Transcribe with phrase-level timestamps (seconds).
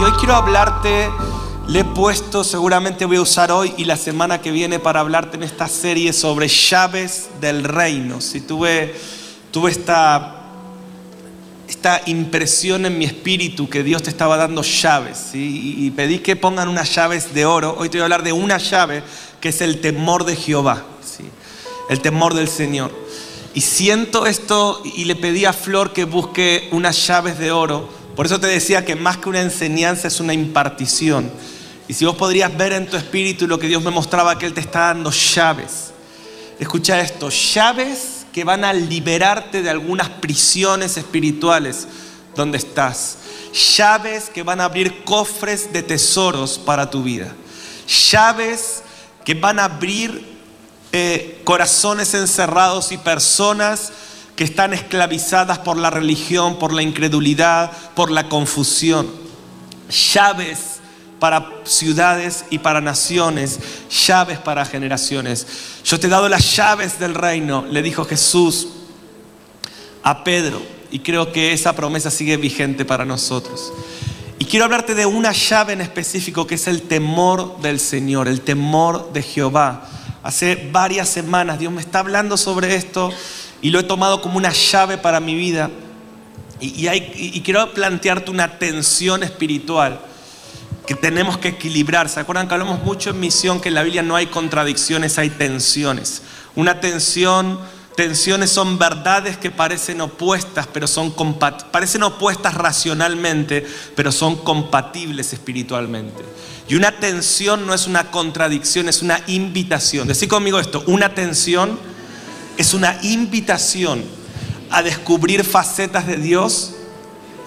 [0.00, 1.10] Y hoy quiero hablarte,
[1.66, 5.36] le he puesto, seguramente voy a usar hoy y la semana que viene para hablarte
[5.36, 8.22] en esta serie sobre llaves del reino.
[8.22, 8.98] Si tuve,
[9.50, 10.39] tuve esta
[11.70, 15.30] esta impresión en mi espíritu que Dios te estaba dando llaves.
[15.34, 17.76] Y, pedí que pongan unas llaves de oro.
[17.78, 19.04] Hoy te voy a hablar de una llave
[19.40, 21.22] que es el temor de Jehová, ¿sí?
[21.88, 22.90] el temor del Señor.
[23.54, 27.88] Y siento esto y le pedí a Flor que busque unas llaves de oro.
[28.16, 31.30] Por eso te decía que más que una enseñanza es una impartición.
[31.86, 34.54] Y si vos podrías ver en tu espíritu lo que Dios me mostraba, que Él
[34.54, 35.92] te está dando llaves.
[36.58, 41.88] Escucha esto, llaves que van a liberarte de algunas prisiones espirituales
[42.36, 43.18] donde estás.
[43.76, 47.34] Llaves que van a abrir cofres de tesoros para tu vida.
[48.10, 48.82] Llaves
[49.24, 50.38] que van a abrir
[50.92, 53.92] eh, corazones encerrados y personas
[54.36, 59.10] que están esclavizadas por la religión, por la incredulidad, por la confusión.
[60.12, 60.80] Llaves
[61.20, 63.60] para ciudades y para naciones,
[64.06, 65.46] llaves para generaciones.
[65.84, 68.68] Yo te he dado las llaves del reino, le dijo Jesús
[70.02, 70.60] a Pedro,
[70.90, 73.72] y creo que esa promesa sigue vigente para nosotros.
[74.38, 78.40] Y quiero hablarte de una llave en específico que es el temor del Señor, el
[78.40, 79.86] temor de Jehová.
[80.22, 83.12] Hace varias semanas Dios me está hablando sobre esto
[83.60, 85.70] y lo he tomado como una llave para mi vida.
[86.62, 90.00] Y, quiero plantearte una tensión espiritual
[90.86, 92.08] que tenemos que equilibrar.
[92.08, 95.30] ¿Se acuerdan que hablamos mucho en misión que en la Biblia no hay contradicciones, hay
[95.30, 96.22] tensiones?
[96.56, 97.60] Una tensión,
[97.96, 101.14] tensiones son verdades que parecen opuestas, pero son
[101.70, 106.24] parecen opuestas racionalmente, pero son compatibles espiritualmente.
[106.68, 110.08] Y una tensión no es una contradicción, es una invitación.
[110.08, 111.78] Decí conmigo esto, una tensión
[112.56, 114.04] es una invitación
[114.70, 116.74] a descubrir facetas de Dios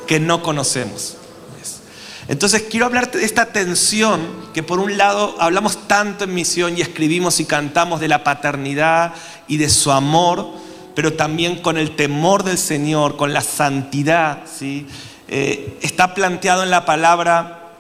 [0.08, 1.18] que no conocemos.
[2.28, 4.22] Entonces quiero hablarte de esta tensión
[4.54, 9.14] que por un lado hablamos tanto en misión y escribimos y cantamos de la paternidad
[9.48, 10.50] y de su amor,
[10.96, 14.44] pero también con el temor del Señor, con la santidad.
[14.46, 14.88] ¿sí?
[15.28, 17.72] Eh, está planteado en la palabra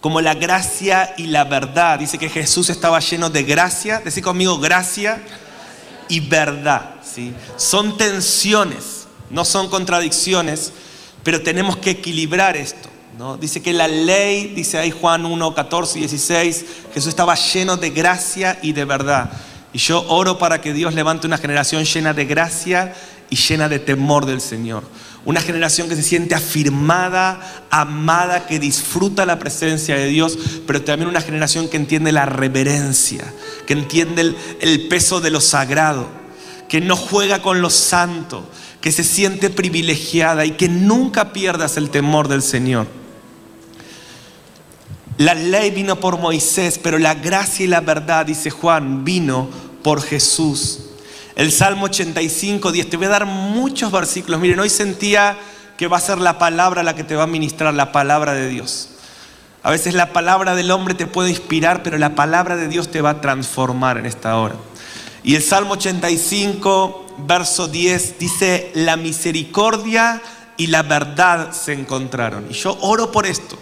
[0.00, 1.98] como la gracia y la verdad.
[1.98, 5.20] Dice que Jesús estaba lleno de gracia, decir conmigo gracia
[6.08, 6.94] y verdad.
[7.02, 7.34] ¿sí?
[7.56, 10.72] Son tensiones, no son contradicciones,
[11.24, 12.88] pero tenemos que equilibrar esto.
[13.40, 16.64] Dice que la ley, dice ahí Juan 1, 14 y 16,
[16.94, 19.32] Jesús estaba lleno de gracia y de verdad.
[19.72, 22.94] Y yo oro para que Dios levante una generación llena de gracia
[23.28, 24.84] y llena de temor del Señor.
[25.24, 31.08] Una generación que se siente afirmada, amada, que disfruta la presencia de Dios, pero también
[31.08, 33.24] una generación que entiende la reverencia,
[33.66, 36.06] que entiende el, el peso de lo sagrado,
[36.68, 38.48] que no juega con lo santo,
[38.80, 42.86] que se siente privilegiada y que nunca pierdas el temor del Señor.
[45.18, 49.48] La ley vino por Moisés, pero la gracia y la verdad, dice Juan, vino
[49.82, 50.78] por Jesús.
[51.34, 54.40] El Salmo 85, 10, te voy a dar muchos versículos.
[54.40, 55.36] Miren, hoy sentía
[55.76, 58.48] que va a ser la palabra la que te va a ministrar, la palabra de
[58.48, 58.90] Dios.
[59.64, 63.00] A veces la palabra del hombre te puede inspirar, pero la palabra de Dios te
[63.00, 64.54] va a transformar en esta hora.
[65.24, 70.22] Y el Salmo 85, verso 10, dice, la misericordia
[70.56, 72.46] y la verdad se encontraron.
[72.48, 73.58] Y yo oro por esto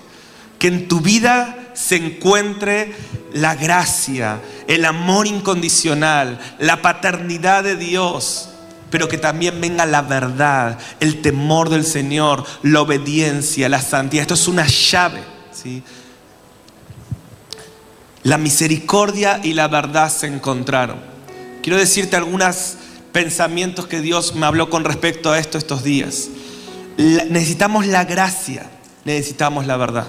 [0.58, 2.94] que en tu vida se encuentre
[3.32, 8.48] la gracia, el amor incondicional, la paternidad de Dios,
[8.90, 14.22] pero que también venga la verdad, el temor del Señor, la obediencia, la santidad.
[14.22, 15.22] Esto es una llave.
[15.52, 15.82] ¿sí?
[18.22, 20.98] La misericordia y la verdad se encontraron.
[21.62, 22.76] Quiero decirte algunos
[23.12, 26.28] pensamientos que Dios me habló con respecto a esto estos días.
[26.96, 28.70] necesitamos la gracia,
[29.04, 30.06] necesitamos la verdad.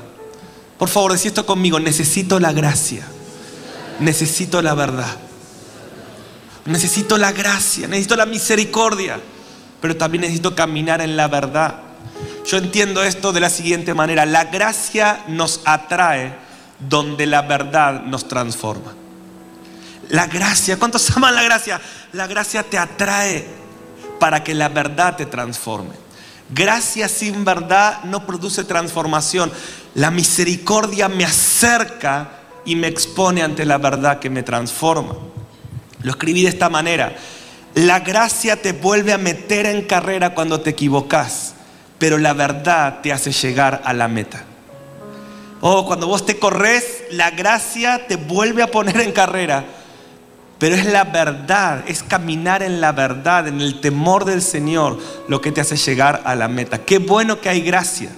[0.78, 1.80] Por favor, decí esto conmigo.
[1.80, 3.06] Necesito la gracia.
[4.00, 5.18] Necesito la verdad.
[6.66, 7.88] Necesito la gracia.
[7.88, 9.20] Necesito la misericordia.
[9.82, 11.82] Pero también necesito caminar en la verdad.
[12.46, 14.26] Yo entiendo esto de la siguiente manera.
[14.26, 16.36] La gracia nos atrae
[16.80, 18.94] donde la verdad nos transforma.
[20.10, 21.82] La gracia, ¿cuántos aman la gracia?
[22.14, 23.48] La gracia te atrae
[24.20, 26.07] para que la verdad te transforme.
[26.50, 29.52] Gracia sin verdad no produce transformación.
[29.96, 32.30] La misericordia me acerca
[32.66, 35.16] y me expone ante la verdad que me transforma.
[36.02, 37.16] Lo escribí de esta manera.
[37.76, 41.54] La gracia te vuelve a meter en carrera cuando te equivocas,
[41.98, 44.44] pero la verdad te hace llegar a la meta.
[45.62, 49.66] Oh, cuando vos te corres, la gracia te vuelve a poner en carrera.
[50.60, 55.40] Pero es la verdad, es caminar en la verdad, en el temor del Señor, lo
[55.40, 56.80] que te hace llegar a la meta.
[56.80, 58.10] Qué bueno que hay gracia.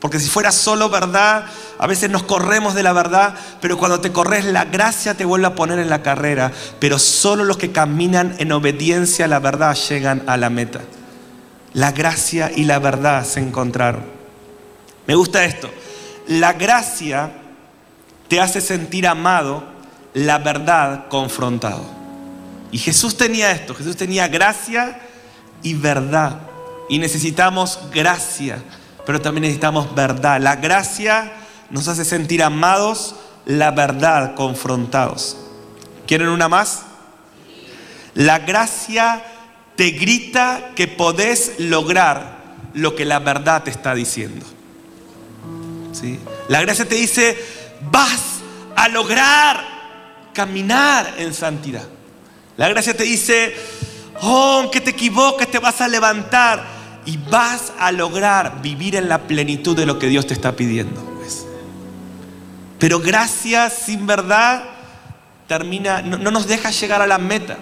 [0.00, 1.44] Porque si fuera solo verdad,
[1.78, 5.46] a veces nos corremos de la verdad, pero cuando te corres, la gracia te vuelve
[5.46, 6.52] a poner en la carrera.
[6.78, 10.80] Pero solo los que caminan en obediencia a la verdad llegan a la meta.
[11.74, 14.04] La gracia y la verdad se encontraron.
[15.06, 15.70] Me gusta esto.
[16.28, 17.32] La gracia
[18.28, 19.64] te hace sentir amado,
[20.14, 21.84] la verdad confrontado.
[22.72, 23.74] Y Jesús tenía esto.
[23.74, 25.00] Jesús tenía gracia
[25.62, 26.40] y verdad.
[26.88, 28.62] Y necesitamos gracia
[29.10, 30.40] pero también necesitamos verdad.
[30.40, 31.32] La gracia
[31.70, 35.36] nos hace sentir amados, la verdad confrontados.
[36.06, 36.82] ¿Quieren una más?
[38.14, 39.24] La gracia
[39.74, 42.38] te grita que podés lograr
[42.74, 44.46] lo que la verdad te está diciendo.
[45.92, 46.20] ¿Sí?
[46.48, 47.36] La gracia te dice,
[47.90, 48.40] vas
[48.76, 49.60] a lograr
[50.32, 51.86] caminar en santidad.
[52.56, 53.54] La gracia te dice,
[54.22, 56.64] oh, aunque te equivoques, te vas a levantar
[57.06, 61.00] y vas a lograr vivir en la plenitud de lo que Dios te está pidiendo.
[61.18, 61.46] Pues.
[62.78, 64.64] Pero gracia sin verdad
[65.46, 67.58] termina, no, no nos deja llegar a la meta.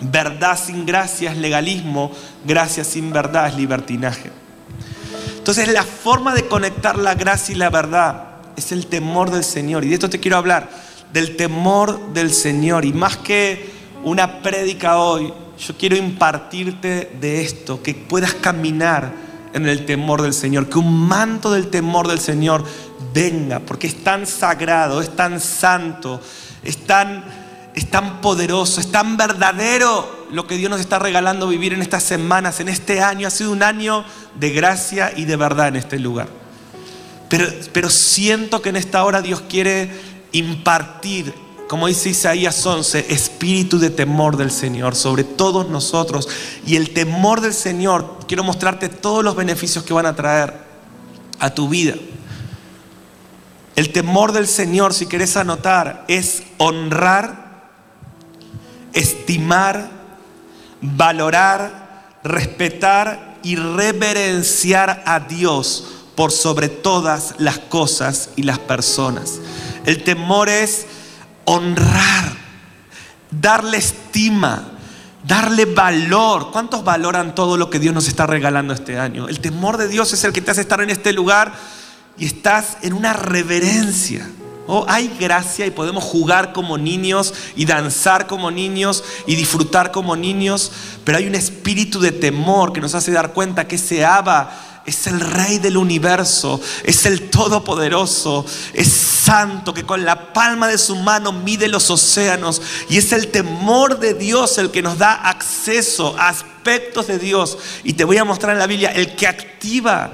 [0.00, 2.12] Verdad sin gracia es legalismo,
[2.44, 4.30] gracia sin verdad es libertinaje.
[5.38, 8.24] Entonces la forma de conectar la gracia y la verdad
[8.54, 9.84] es el temor del Señor.
[9.84, 10.68] Y de esto te quiero hablar,
[11.12, 12.84] del temor del Señor.
[12.84, 13.70] Y más que
[14.04, 19.12] una prédica hoy, yo quiero impartirte de esto, que puedas caminar
[19.52, 22.64] en el temor del Señor, que un manto del temor del Señor
[23.12, 26.20] venga, porque es tan sagrado, es tan santo,
[26.62, 27.24] es tan,
[27.74, 32.02] es tan poderoso, es tan verdadero lo que Dios nos está regalando vivir en estas
[32.02, 33.26] semanas, en este año.
[33.26, 34.04] Ha sido un año
[34.38, 36.28] de gracia y de verdad en este lugar.
[37.28, 39.90] Pero, pero siento que en esta hora Dios quiere
[40.32, 41.34] impartir
[41.68, 46.26] como dice Isaías 11, espíritu de temor del Señor sobre todos nosotros.
[46.66, 50.54] Y el temor del Señor, quiero mostrarte todos los beneficios que van a traer
[51.38, 51.94] a tu vida.
[53.76, 57.68] El temor del Señor, si querés anotar, es honrar,
[58.94, 59.90] estimar,
[60.80, 65.84] valorar, respetar y reverenciar a Dios
[66.16, 69.38] por sobre todas las cosas y las personas.
[69.88, 70.84] El temor es
[71.46, 72.36] honrar,
[73.30, 74.72] darle estima,
[75.24, 76.50] darle valor.
[76.50, 79.30] ¿Cuántos valoran todo lo que Dios nos está regalando este año?
[79.30, 81.54] El temor de Dios es el que te hace estar en este lugar
[82.18, 84.28] y estás en una reverencia.
[84.66, 90.16] Oh, hay gracia y podemos jugar como niños y danzar como niños y disfrutar como
[90.16, 90.70] niños,
[91.04, 95.06] pero hay un espíritu de temor que nos hace dar cuenta que ese Abba es
[95.06, 100.96] el rey del universo, es el todopoderoso, es santo que con la palma de su
[100.96, 106.16] mano mide los océanos y es el temor de Dios el que nos da acceso
[106.18, 107.58] a aspectos de Dios.
[107.84, 110.10] Y te voy a mostrar en la Biblia el que activa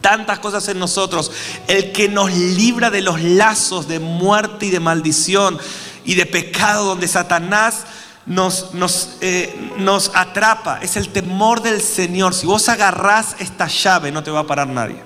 [0.00, 1.32] tantas cosas en nosotros,
[1.66, 5.58] el que nos libra de los lazos de muerte y de maldición
[6.04, 7.84] y de pecado donde Satanás
[8.26, 12.34] nos, nos, eh, nos atrapa, es el temor del Señor.
[12.34, 15.02] Si vos agarrás esta llave, no te va a parar nadie.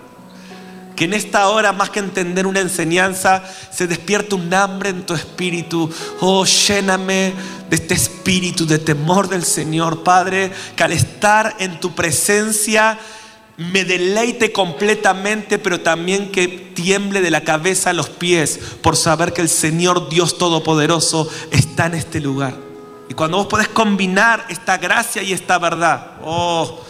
[0.94, 5.14] Que en esta hora, más que entender una enseñanza, se despierta un hambre en tu
[5.14, 5.90] espíritu.
[6.20, 7.34] Oh, lléname
[7.68, 12.98] de este espíritu de temor del Señor, Padre, que al estar en tu presencia
[13.58, 19.32] me deleite completamente, pero también que tiemble de la cabeza a los pies por saber
[19.32, 22.65] que el Señor Dios Todopoderoso está en este lugar.
[23.08, 26.80] Y cuando vos podés combinar esta gracia y esta verdad, oh,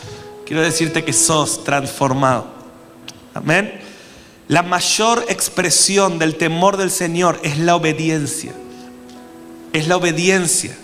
[0.46, 2.46] quiero decirte que sos transformado.
[3.34, 3.80] Amén.
[4.48, 8.54] La mayor expresión del temor del Señor es la obediencia.
[9.72, 10.76] Es la obediencia.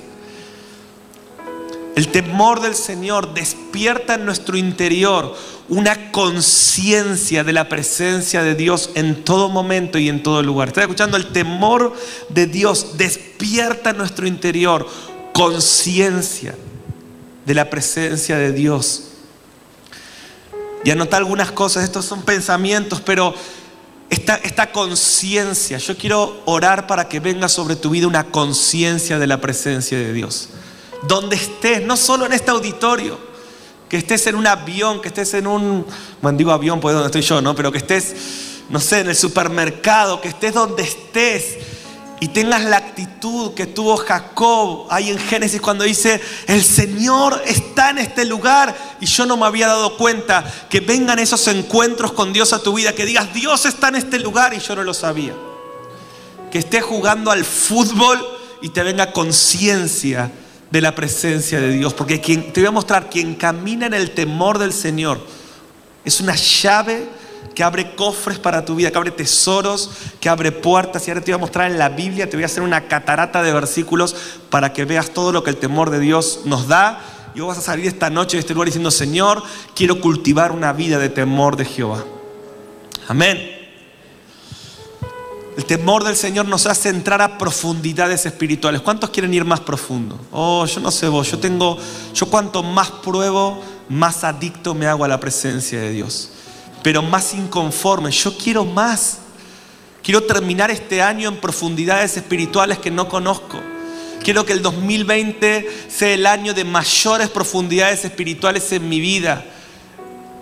[1.94, 5.36] El temor del Señor despierta en nuestro interior
[5.68, 10.68] una conciencia de la presencia de Dios en todo momento y en todo lugar.
[10.68, 11.16] ¿Estás escuchando?
[11.16, 11.94] El temor
[12.30, 14.88] de Dios despierta en nuestro interior
[15.32, 16.54] conciencia
[17.44, 19.04] de la presencia de Dios.
[20.84, 23.34] Y anota algunas cosas, estos son pensamientos, pero
[24.12, 29.40] esta, conciencia, yo quiero orar para que venga sobre tu vida una conciencia de la
[29.40, 30.50] presencia de Dios.
[31.08, 33.18] Donde estés, no solo en este auditorio,
[33.88, 35.86] que estés en un avión, que estés en un,
[36.20, 37.54] bueno, digo avión, pues donde estoy yo, ¿no?
[37.54, 38.14] Pero que estés,
[38.68, 41.58] no sé, en el supermercado, que estés donde estés
[42.22, 47.90] y tengas la actitud que tuvo Jacob ahí en Génesis cuando dice, el Señor está
[47.90, 52.32] en este lugar y yo no me había dado cuenta, que vengan esos encuentros con
[52.32, 54.94] Dios a tu vida, que digas, Dios está en este lugar y yo no lo
[54.94, 55.34] sabía.
[56.52, 58.24] Que estés jugando al fútbol
[58.60, 60.30] y te venga conciencia
[60.70, 64.60] de la presencia de Dios, porque te voy a mostrar, quien camina en el temor
[64.60, 65.20] del Señor
[66.04, 67.04] es una llave
[67.54, 71.06] que abre cofres para tu vida, que abre tesoros, que abre puertas.
[71.06, 73.42] Y ahora te voy a mostrar en la Biblia, te voy a hacer una catarata
[73.42, 74.16] de versículos
[74.50, 77.00] para que veas todo lo que el temor de Dios nos da.
[77.34, 79.42] Y vos vas a salir esta noche de este lugar diciendo, Señor,
[79.74, 82.04] quiero cultivar una vida de temor de Jehová.
[83.08, 83.58] Amén.
[85.56, 88.80] El temor del Señor nos hace entrar a profundidades espirituales.
[88.80, 90.18] ¿Cuántos quieren ir más profundo?
[90.30, 91.76] Oh, yo no sé vos, yo tengo,
[92.14, 96.30] yo cuanto más pruebo, más adicto me hago a la presencia de Dios
[96.82, 98.10] pero más inconforme.
[98.10, 99.18] Yo quiero más.
[100.02, 103.60] Quiero terminar este año en profundidades espirituales que no conozco.
[104.22, 109.44] Quiero que el 2020 sea el año de mayores profundidades espirituales en mi vida.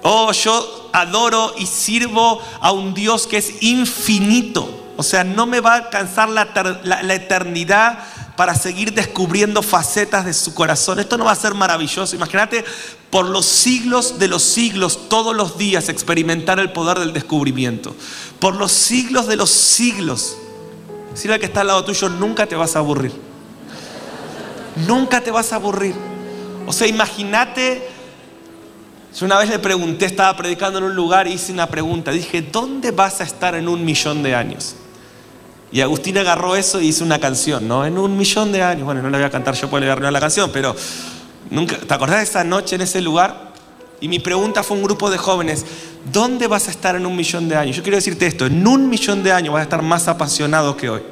[0.02, 4.92] Oh, yo adoro y sirvo a un Dios que es infinito.
[4.96, 8.00] O sea, no me va a alcanzar la, eternidad
[8.40, 10.98] para seguir descubriendo facetas de su corazón.
[10.98, 12.16] Esto no va a ser maravilloso.
[12.16, 12.64] Imagínate
[13.10, 17.94] por los siglos de los siglos, todos los días experimentar el poder del descubrimiento.
[18.38, 20.38] Por los siglos de los siglos.
[21.10, 23.12] Decirle al que está al lado tuyo, nunca te vas a aburrir.
[24.88, 25.94] Nunca te vas a aburrir.
[26.66, 27.90] O sea, imagínate,
[29.18, 32.40] yo una vez le pregunté, estaba predicando en un lugar y hice una pregunta, dije,
[32.40, 34.76] ¿dónde vas a estar en un millón de años?
[35.72, 37.86] Y Agustín agarró eso y hizo una canción, ¿no?
[37.86, 38.84] En un millón de años.
[38.84, 40.74] Bueno, no la voy a cantar yo por le la canción, pero
[41.48, 43.50] nunca, ¿te acordás de esa noche en ese lugar?
[44.00, 45.64] Y mi pregunta fue a un grupo de jóvenes,
[46.12, 47.76] ¿dónde vas a estar en un millón de años?
[47.76, 50.88] Yo quiero decirte esto, en un millón de años vas a estar más apasionado que
[50.88, 51.02] hoy.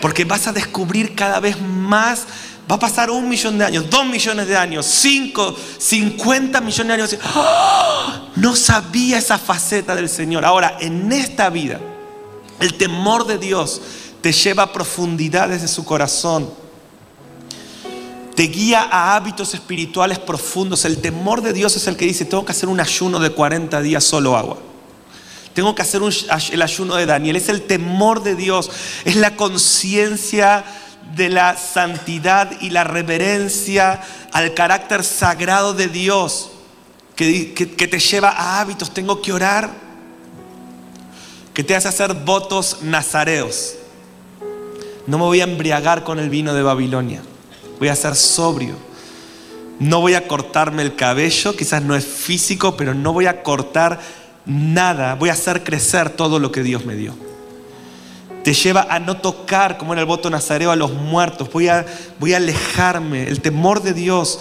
[0.00, 2.26] Porque vas a descubrir cada vez más,
[2.70, 7.02] va a pasar un millón de años, dos millones de años, cinco, cincuenta millones de
[7.02, 7.18] años.
[7.34, 8.28] ¡Ah!
[8.36, 10.44] No sabía esa faceta del Señor.
[10.44, 11.80] Ahora, en esta vida,
[12.62, 13.80] el temor de Dios
[14.20, 16.48] te lleva a profundidades de su corazón.
[18.36, 20.84] Te guía a hábitos espirituales profundos.
[20.84, 23.82] El temor de Dios es el que dice, tengo que hacer un ayuno de 40
[23.82, 24.58] días solo agua.
[25.54, 26.00] Tengo que hacer
[26.52, 27.34] el ayuno de Daniel.
[27.34, 28.70] Es el temor de Dios.
[29.04, 30.64] Es la conciencia
[31.16, 34.00] de la santidad y la reverencia
[34.32, 36.52] al carácter sagrado de Dios
[37.16, 38.94] que, que te lleva a hábitos.
[38.94, 39.91] Tengo que orar
[41.54, 43.74] que te hace hacer votos nazareos.
[45.06, 47.22] No me voy a embriagar con el vino de Babilonia.
[47.78, 48.76] Voy a ser sobrio.
[49.78, 54.00] No voy a cortarme el cabello, quizás no es físico, pero no voy a cortar
[54.46, 55.16] nada.
[55.16, 57.14] Voy a hacer crecer todo lo que Dios me dio.
[58.44, 61.50] Te lleva a no tocar, como en el voto nazareo, a los muertos.
[61.52, 61.84] Voy a,
[62.18, 63.28] voy a alejarme.
[63.28, 64.40] El temor de Dios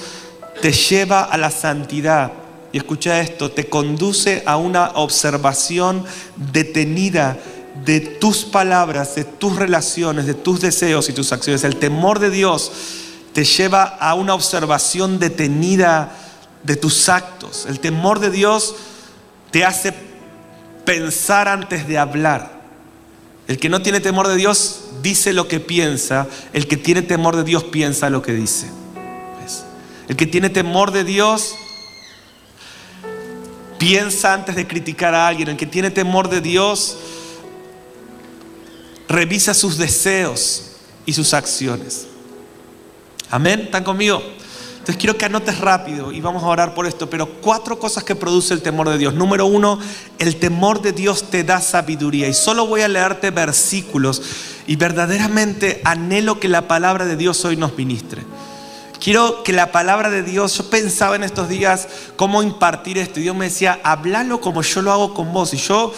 [0.61, 2.31] te lleva a la santidad
[2.71, 6.05] y escucha esto, te conduce a una observación
[6.53, 7.37] detenida
[7.85, 11.63] de tus palabras, de tus relaciones, de tus deseos y tus acciones.
[11.63, 12.71] El temor de Dios
[13.33, 16.15] te lleva a una observación detenida
[16.63, 17.65] de tus actos.
[17.67, 18.75] El temor de Dios
[19.51, 19.93] te hace
[20.85, 22.61] pensar antes de hablar.
[23.47, 27.35] El que no tiene temor de Dios dice lo que piensa, el que tiene temor
[27.35, 28.69] de Dios piensa lo que dice.
[30.07, 31.55] El que tiene temor de Dios
[33.81, 35.49] Piensa antes de criticar a alguien.
[35.49, 36.99] El que tiene temor de Dios
[39.09, 40.73] revisa sus deseos
[41.07, 42.05] y sus acciones.
[43.31, 43.61] Amén.
[43.61, 44.21] ¿Están conmigo?
[44.73, 48.13] Entonces quiero que anotes rápido y vamos a orar por esto, pero cuatro cosas que
[48.13, 49.15] produce el temor de Dios.
[49.15, 49.79] Número uno,
[50.19, 52.27] el temor de Dios te da sabiduría.
[52.27, 54.21] Y solo voy a leerte versículos
[54.67, 58.21] y verdaderamente anhelo que la palabra de Dios hoy nos ministre.
[59.01, 63.19] Quiero que la palabra de Dios, yo pensaba en estos días cómo impartir esto.
[63.19, 65.55] Y Dios me decía, háblalo como yo lo hago con vos.
[65.55, 65.91] Y yo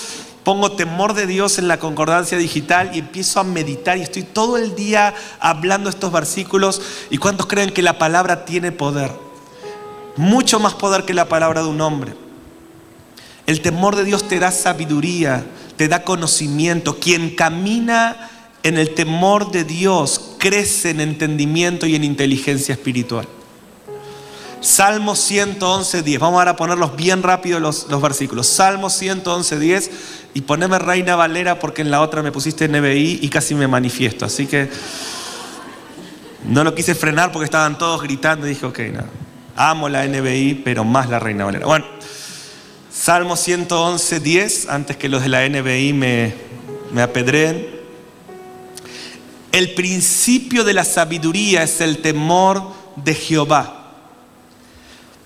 [0.46, 4.56] pongo temor de Dios en la concordancia digital y empiezo a meditar y estoy todo
[4.56, 6.82] el día hablando estos versículos.
[7.10, 9.12] ¿Y cuántos creen que la palabra tiene poder?
[10.16, 12.14] Mucho más poder que la palabra de un hombre.
[13.48, 15.44] El temor de Dios te da sabiduría,
[15.76, 17.00] te da conocimiento.
[17.00, 18.30] Quien camina
[18.64, 23.28] en el temor de Dios crece en entendimiento y en inteligencia espiritual.
[24.62, 26.20] Salmo 111, 10.
[26.22, 28.48] Vamos ahora a ponerlos bien rápido los, los versículos.
[28.48, 29.92] Salmo 111, 10.
[30.36, 34.26] Y poneme Reina Valera porque en la otra me pusiste NBI y casi me manifiesto.
[34.26, 34.70] Así que
[36.48, 39.10] no lo quise frenar porque estaban todos gritando y dije, ok, nada.
[39.58, 41.66] Amo la NBI, pero más la Reina Valera.
[41.66, 41.86] Bueno,
[42.90, 44.70] Salmo 111, 10.
[44.70, 46.34] Antes que los de la NBI me,
[46.94, 47.83] me apedreen.
[49.54, 52.64] El principio de la sabiduría es el temor
[52.96, 53.92] de Jehová.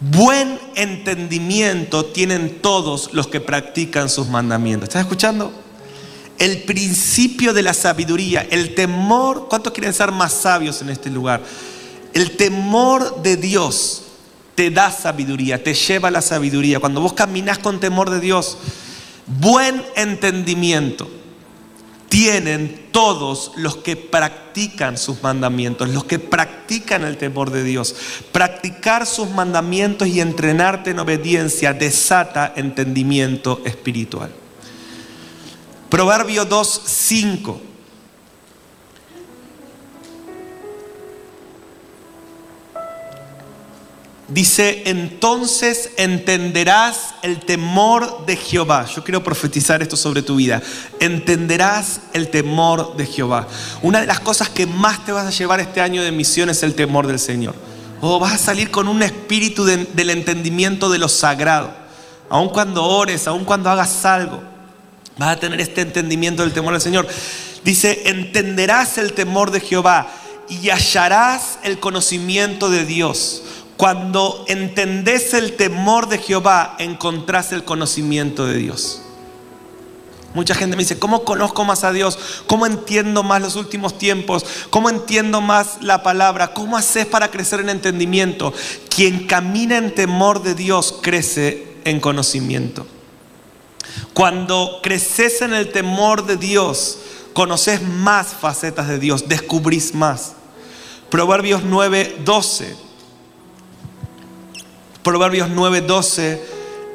[0.01, 4.89] Buen entendimiento tienen todos los que practican sus mandamientos.
[4.89, 5.53] ¿Estás escuchando?
[6.37, 11.41] El principio de la sabiduría, el temor, ¿cuántos quieren ser más sabios en este lugar?
[12.13, 14.03] El temor de Dios
[14.55, 16.81] te da sabiduría, te lleva a la sabiduría.
[16.81, 18.57] Cuando vos caminas con temor de Dios,
[19.25, 21.16] buen entendimiento
[22.09, 27.95] tienen todos los que practican sus mandamientos, los que practican el temor de Dios.
[28.31, 34.31] Practicar sus mandamientos y entrenarte en obediencia desata entendimiento espiritual.
[35.89, 37.61] Proverbio 2, 5.
[44.29, 48.85] Dice, entonces entenderás el temor de Jehová.
[48.93, 50.61] Yo quiero profetizar esto sobre tu vida.
[50.99, 53.47] Entenderás el temor de Jehová.
[53.81, 56.61] Una de las cosas que más te vas a llevar este año de misión es
[56.63, 57.55] el temor del Señor.
[58.01, 61.71] O vas a salir con un espíritu del entendimiento de lo sagrado.
[62.29, 64.43] Aun cuando ores, aun cuando hagas algo,
[65.17, 67.07] vas a tener este entendimiento del temor del Señor.
[67.63, 70.09] Dice, entenderás el temor de Jehová
[70.49, 73.43] y hallarás el conocimiento de Dios.
[73.77, 79.03] Cuando entendés el temor de Jehová, encontrás el conocimiento de Dios.
[80.33, 82.17] Mucha gente me dice, ¿cómo conozco más a Dios?
[82.47, 84.45] ¿Cómo entiendo más los últimos tiempos?
[84.71, 86.53] ¿Cómo entiendo más la palabra?
[86.53, 88.51] ¿Cómo haces para crecer en entendimiento?
[88.93, 92.87] Quien camina en temor de Dios crece en conocimiento.
[94.13, 96.97] Cuando creces en el temor de Dios,
[97.33, 100.33] conoces más facetas de Dios, descubrís más.
[101.09, 102.86] Proverbios 9, 12
[105.07, 106.37] Proverbios 9:12,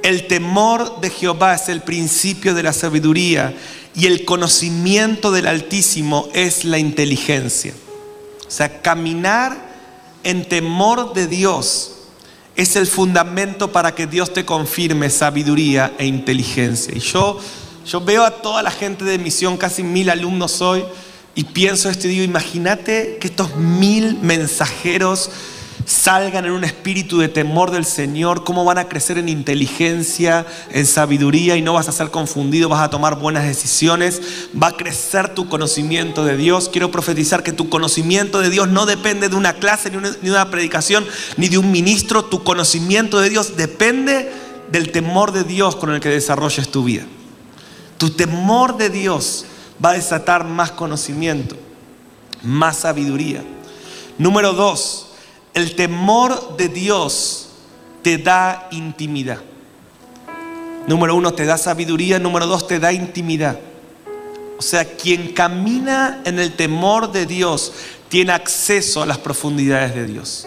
[0.03, 3.55] el temor de Jehová es el principio de la sabiduría
[3.95, 7.73] y el conocimiento del Altísimo es la inteligencia.
[8.47, 9.57] O sea, caminar
[10.25, 11.93] en temor de Dios
[12.55, 16.95] es el fundamento para que Dios te confirme sabiduría e inteligencia.
[16.95, 17.41] Y yo,
[17.87, 20.85] yo veo a toda la gente de misión, casi mil alumnos hoy,
[21.35, 25.31] y pienso esto y digo, imagínate que estos mil mensajeros
[25.93, 30.87] salgan en un espíritu de temor del Señor, cómo van a crecer en inteligencia, en
[30.87, 35.35] sabiduría y no vas a ser confundido, vas a tomar buenas decisiones, va a crecer
[35.35, 36.71] tu conocimiento de Dios.
[36.71, 40.51] Quiero profetizar que tu conocimiento de Dios no depende de una clase, ni de una
[40.51, 41.05] predicación,
[41.37, 44.33] ni de un ministro, tu conocimiento de Dios depende
[44.71, 47.05] del temor de Dios con el que desarrolles tu vida.
[47.99, 49.45] Tu temor de Dios
[49.85, 51.55] va a desatar más conocimiento,
[52.43, 53.45] más sabiduría.
[54.17, 55.12] Número dos,
[55.55, 57.49] el temor de Dios
[58.03, 59.39] te da intimidad.
[60.87, 62.19] Número uno, te da sabiduría.
[62.19, 63.59] Número dos, te da intimidad.
[64.59, 67.73] O sea, quien camina en el temor de Dios
[68.09, 70.47] tiene acceso a las profundidades de Dios.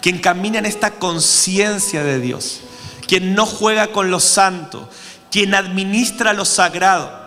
[0.00, 2.60] Quien camina en esta conciencia de Dios.
[3.06, 4.88] Quien no juega con lo santo.
[5.30, 7.22] Quien administra lo sagrado.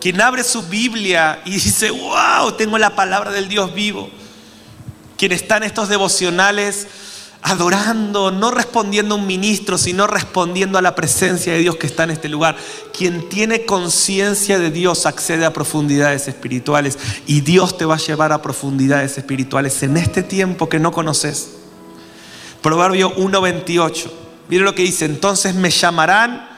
[0.00, 4.08] Quien abre su Biblia y dice, wow, tengo la palabra del Dios vivo
[5.20, 6.86] quien está en estos devocionales
[7.42, 12.04] adorando, no respondiendo a un ministro, sino respondiendo a la presencia de Dios que está
[12.04, 12.56] en este lugar.
[12.96, 18.32] Quien tiene conciencia de Dios accede a profundidades espirituales y Dios te va a llevar
[18.32, 21.50] a profundidades espirituales en este tiempo que no conoces.
[22.62, 24.10] Proverbio 1:28.
[24.48, 26.48] Mire lo que dice, entonces me llamarán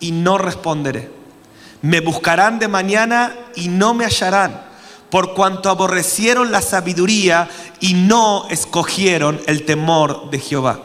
[0.00, 1.10] y no responderé.
[1.82, 4.67] Me buscarán de mañana y no me hallarán
[5.10, 7.48] por cuanto aborrecieron la sabiduría
[7.80, 10.80] y no escogieron el temor de Jehová.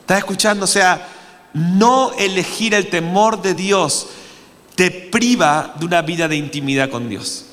[0.00, 0.64] ¿Estás escuchando?
[0.64, 1.06] O sea,
[1.54, 4.08] no elegir el temor de Dios
[4.74, 7.46] te priva de una vida de intimidad con Dios.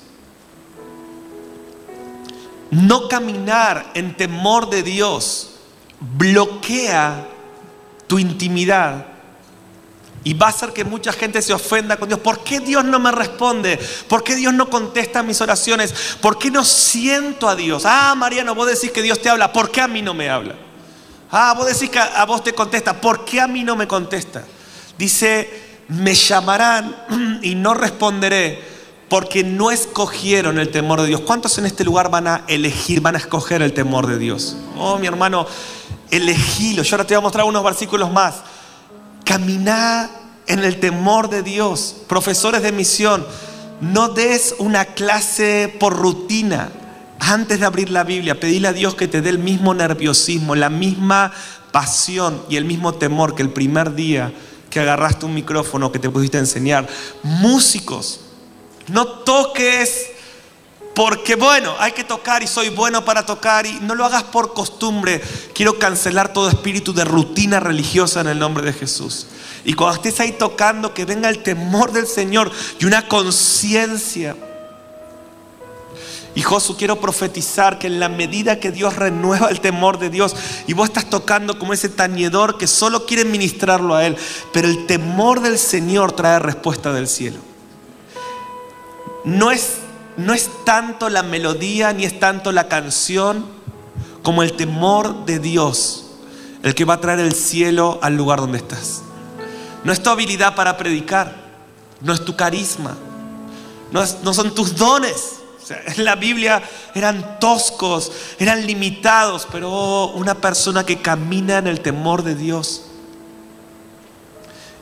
[2.72, 5.52] No caminar en temor de Dios
[6.00, 7.28] bloquea
[8.08, 9.15] tu intimidad
[10.26, 12.20] y va a hacer que mucha gente se ofenda con Dios.
[12.20, 13.80] ¿Por qué Dios no me responde?
[14.10, 15.94] ¿Por qué Dios no contesta mis oraciones?
[16.20, 17.84] ¿Por qué no siento a Dios?
[17.86, 19.54] Ah, Mariano, vos decís que Dios te habla.
[19.54, 20.56] ¿Por qué a mí no me habla?
[21.30, 23.00] Ah, vos decís que a vos te contesta.
[23.00, 24.44] ¿Por qué a mí no me contesta?
[24.98, 26.96] Dice, me llamarán
[27.44, 28.64] y no responderé
[29.08, 31.22] porque no escogieron el temor de Dios.
[31.22, 34.58] ¿Cuántos en este lugar van a elegir, van a escoger el temor de Dios?
[34.76, 35.46] Oh, mi hermano,
[36.10, 36.82] elegilo.
[36.82, 38.55] Yo ahora te voy a mostrar unos versículos más.
[39.26, 40.10] Caminá
[40.48, 41.96] en el temor de Dios.
[42.08, 43.26] Profesores de misión,
[43.82, 46.72] no des una clase por rutina.
[47.20, 50.70] Antes de abrir la Biblia, pedile a Dios que te dé el mismo nerviosismo, la
[50.70, 51.34] misma
[51.72, 54.32] pasión y el mismo temor que el primer día
[54.70, 56.88] que agarraste un micrófono que te pudiste enseñar.
[57.24, 58.22] Músicos,
[58.88, 60.08] no toques
[60.96, 64.54] porque bueno, hay que tocar y soy bueno para tocar y no lo hagas por
[64.54, 65.22] costumbre.
[65.54, 69.28] Quiero cancelar todo espíritu de rutina religiosa en el nombre de Jesús.
[69.66, 74.38] Y cuando estés ahí tocando, que venga el temor del Señor y una conciencia.
[76.34, 80.36] Y Josu, quiero profetizar que en la medida que Dios renueva el temor de Dios
[80.66, 84.16] y vos estás tocando como ese tañedor que solo quiere ministrarlo a Él,
[84.54, 87.40] pero el temor del Señor trae respuesta del cielo.
[89.24, 89.85] No es
[90.18, 93.46] no es tanto la melodía ni es tanto la canción
[94.24, 96.06] como el temor de Dios
[96.66, 99.04] el que va a traer el cielo al lugar donde estás.
[99.84, 101.36] No es tu habilidad para predicar,
[102.02, 102.98] no es tu carisma,
[103.92, 105.42] no, son tus dones.
[105.70, 106.64] en la Biblia
[106.96, 112.86] eran toscos, eran limitados, pero una persona que camina en el temor de Dios.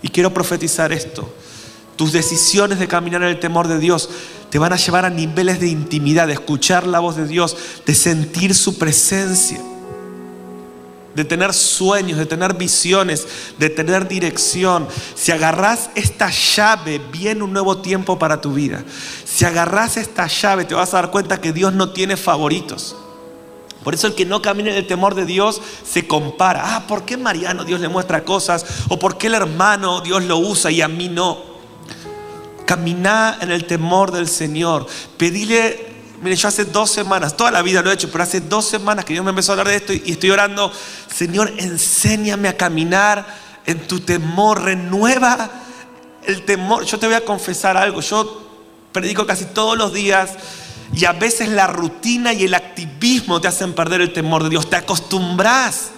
[0.01, 1.33] Y quiero profetizar esto.
[1.97, 4.09] Tus decisiones de caminar en el temor de Dios
[4.53, 7.95] te van a llevar a niveles de intimidad, de escuchar la voz de Dios, de
[7.95, 9.59] sentir su presencia,
[11.15, 13.25] de tener sueños, de tener visiones,
[13.57, 14.87] de tener dirección.
[15.15, 18.83] Si agarras esta llave, viene un nuevo tiempo para tu vida.
[19.25, 22.95] Si agarras esta llave, te vas a dar cuenta que Dios no tiene favoritos.
[23.83, 26.75] Por eso el que no camina en el temor de Dios se compara.
[26.75, 28.67] Ah, ¿por qué Mariano Dios le muestra cosas?
[28.89, 31.52] ¿O por qué el hermano Dios lo usa y a mí no?
[32.73, 34.87] Caminá en el temor del Señor.
[35.15, 38.65] Pedile, mire, yo hace dos semanas, toda la vida lo he hecho, pero hace dos
[38.65, 40.71] semanas que Dios me empezó a hablar de esto y estoy orando,
[41.07, 43.27] Señor, enséñame a caminar
[43.67, 45.51] en tu temor, renueva
[46.25, 46.83] el temor.
[46.85, 48.41] Yo te voy a confesar algo, yo
[48.91, 50.31] predico casi todos los días
[50.95, 54.67] y a veces la rutina y el activismo te hacen perder el temor de Dios,
[54.67, 55.91] te acostumbras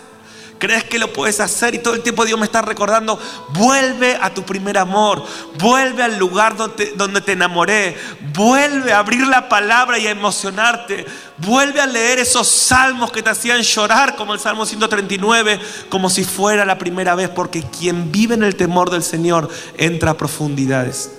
[0.57, 3.19] crees que lo puedes hacer y todo el tiempo Dios me está recordando,
[3.53, 5.23] vuelve a tu primer amor,
[5.59, 7.97] vuelve al lugar donde, donde te enamoré,
[8.33, 11.05] vuelve a abrir la palabra y a emocionarte,
[11.37, 16.23] vuelve a leer esos salmos que te hacían llorar como el Salmo 139, como si
[16.23, 21.11] fuera la primera vez, porque quien vive en el temor del Señor entra a profundidades.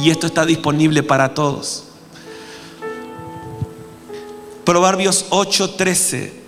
[0.00, 1.84] Y esto está disponible para todos.
[4.64, 6.45] Proverbios 8:13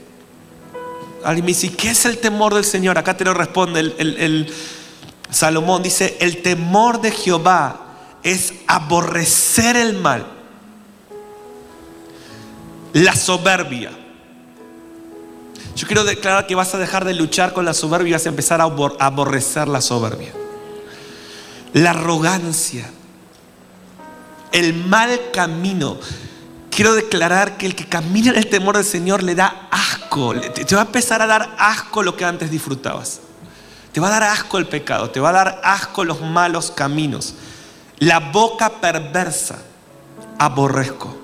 [1.25, 2.99] Alguien me dice, ¿qué es el temor del Señor?
[2.99, 4.55] Acá te lo responde el,
[5.31, 5.83] Salomón.
[5.83, 7.89] Dice, el temor de Jehová
[8.23, 10.27] es aborrecer el mal,
[12.93, 13.91] la soberbia.
[15.77, 18.31] Yo quiero declarar que vas a dejar de luchar con la soberbia y vas a
[18.31, 20.33] empezar a aborrecer la soberbia.
[21.75, 22.91] La arrogancia,
[24.53, 25.99] el mal camino.
[26.79, 30.77] Quiero declarar que el que camina en el temor del Señor le da asco, te
[30.77, 33.19] va a empezar a dar asco lo que antes disfrutabas.
[33.91, 37.35] Te va a dar asco el pecado, te va a dar asco los malos caminos.
[37.99, 39.59] La boca perversa,
[40.39, 41.17] aborrezco.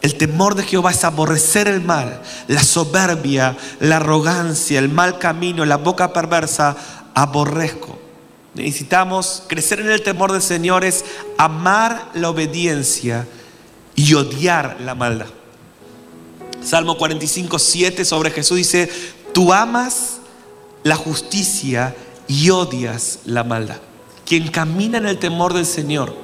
[0.00, 5.66] El temor de Jehová es aborrecer el mal, la soberbia, la arrogancia, el mal camino,
[5.66, 6.78] la boca perversa,
[7.14, 7.98] aborrezco.
[8.54, 11.04] Necesitamos crecer en el temor del Señor, es
[11.36, 13.28] amar la obediencia
[13.94, 15.26] y odiar la maldad.
[16.62, 18.88] Salmo 45, 7 sobre Jesús dice,
[19.32, 20.18] tú amas
[20.84, 21.94] la justicia
[22.28, 23.78] y odias la maldad.
[24.24, 26.14] Quien camina en el temor del Señor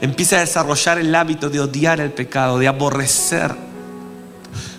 [0.00, 3.54] empieza a desarrollar el hábito de odiar el pecado, de aborrecer.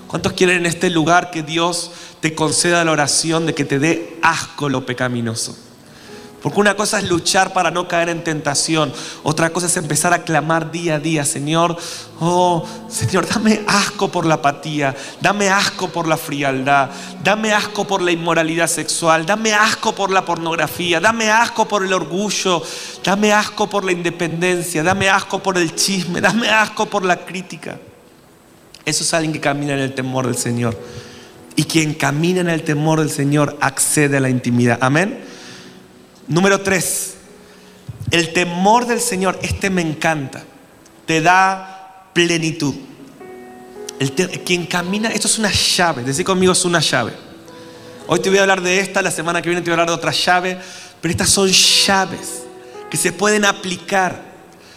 [0.08, 1.92] ¿Cuántos quieren en este lugar que Dios
[2.22, 5.56] te conceda la oración de que te dé asco lo pecaminoso?
[6.42, 8.94] Porque una cosa es luchar para no caer en tentación.
[9.24, 11.76] Otra cosa es empezar a clamar día a día, Señor,
[12.22, 16.90] oh, Señor, dame asco por la apatía, dame asco por la frialdad,
[17.24, 21.92] dame asco por la inmoralidad sexual, dame asco por la pornografía, dame asco por el
[21.92, 22.64] orgullo,
[23.04, 27.78] dame asco por la independencia, dame asco por el chisme, dame asco por la crítica.
[28.86, 30.80] Eso es alguien que camina en el temor del Señor.
[31.58, 34.78] Y quien camina en el temor del Señor accede a la intimidad.
[34.82, 35.29] Amén.
[36.30, 37.16] Número tres,
[38.12, 40.44] el temor del Señor, este me encanta,
[41.08, 42.76] te da plenitud.
[44.46, 47.14] quien camina, esto es una llave, decir conmigo es una llave.
[48.06, 49.88] Hoy te voy a hablar de esta, la semana que viene te voy a hablar
[49.88, 50.60] de otra llave,
[51.02, 52.44] pero estas son llaves
[52.92, 54.24] que se pueden aplicar,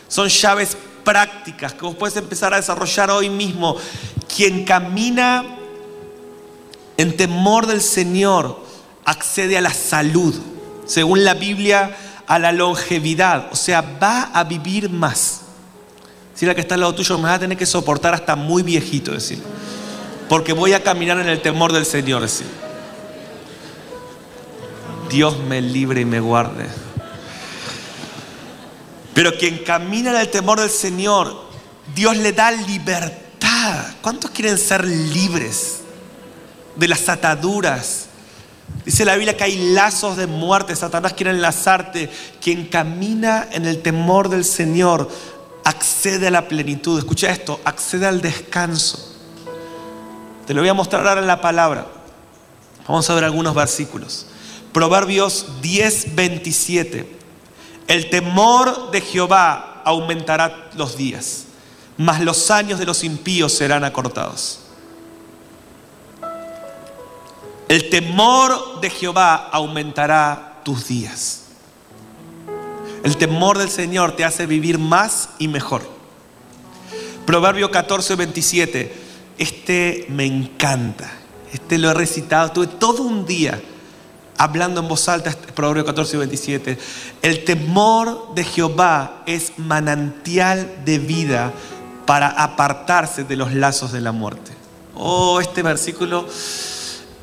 [0.08, 3.76] son llaves prácticas que vos puedes empezar a desarrollar hoy mismo.
[4.34, 5.44] Quien camina
[6.96, 8.58] en temor del Señor
[9.04, 10.34] accede a la salud
[10.92, 15.40] según la Biblia, a la longevidad, o sea, va a vivir más.
[16.34, 18.62] Si la que está al lado tuyo me va a tener que soportar hasta muy
[18.62, 19.42] viejito, decir,
[20.28, 22.46] porque voy a caminar en el temor del Señor, decir.
[25.08, 26.66] Dios me libre y me guarde.
[29.14, 31.52] Pero quien camina en el temor del Señor
[31.94, 33.84] Dios le da libertad.
[34.00, 35.80] ¿Cuántos quieren ser libres
[36.76, 38.06] de las ataduras?
[38.84, 40.74] Dice la Biblia que hay lazos de muerte.
[40.74, 42.10] Satanás quiere enlazarte.
[42.40, 45.08] Quien camina en el temor del Señor
[45.64, 46.98] accede a la plenitud.
[46.98, 49.12] Escucha esto, accede al descanso.
[50.46, 51.86] Te lo voy a mostrar ahora en la palabra.
[52.86, 54.26] Vamos a ver algunos versículos.
[54.72, 57.18] Proverbios 10, 27.
[57.86, 61.44] El temor de Jehová aumentará los días,
[61.96, 64.61] mas los años de los impíos serán acortados.
[67.68, 71.42] El temor de Jehová aumentará tus días.
[73.02, 75.82] El temor del Señor te hace vivir más y mejor.
[77.26, 78.94] Proverbio 14, 27.
[79.38, 81.10] Este me encanta.
[81.52, 82.52] Este lo he recitado.
[82.52, 83.60] Tuve todo un día
[84.38, 86.78] hablando en voz alta, este Proverbio 14, 27.
[87.22, 91.52] El temor de Jehová es manantial de vida
[92.06, 94.52] para apartarse de los lazos de la muerte.
[94.94, 96.26] Oh, este versículo